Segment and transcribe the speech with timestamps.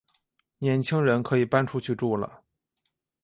[0.57, 2.41] 年轻人可以搬出去住了